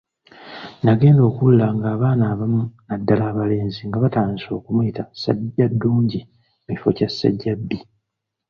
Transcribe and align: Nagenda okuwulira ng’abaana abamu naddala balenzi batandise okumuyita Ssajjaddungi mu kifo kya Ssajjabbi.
Nagenda 0.83 1.21
okuwulira 1.29 1.67
ng’abaana 1.77 2.23
abamu 2.33 2.61
naddala 2.87 3.35
balenzi 3.37 3.81
batandise 4.03 4.49
okumuyita 4.53 5.03
Ssajjaddungi 5.07 6.19
mu 6.65 6.69
kifo 6.75 6.89
kya 6.97 7.09
Ssajjabbi. 7.11 7.77